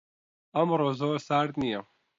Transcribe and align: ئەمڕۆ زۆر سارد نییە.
ئەمڕۆ 0.55 0.89
زۆر 0.99 1.17
سارد 1.27 1.53
نییە. 1.61 1.79